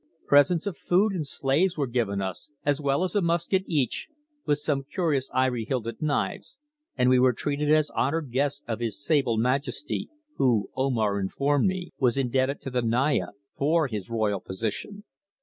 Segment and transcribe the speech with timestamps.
[0.25, 4.07] Presents of food and slaves were given us, as well as a musket each,
[4.47, 6.57] with some curious ivory hilted knives,
[6.97, 11.91] and we were treated as honoured guests of his sable majesty, who, Omar informed me,
[11.99, 15.03] was indebted to the Naya for his royal position.